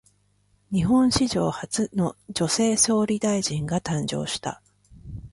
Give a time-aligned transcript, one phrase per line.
[0.71, 4.59] 日本史上初の女性総理大臣が誕生した。